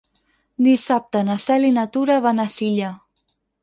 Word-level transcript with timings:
Dissabte 0.67 1.23
na 1.29 1.37
Cel 1.45 1.69
i 1.69 1.71
na 1.79 1.87
Tura 1.97 2.19
van 2.29 2.45
a 2.45 2.51
Silla. 2.59 2.95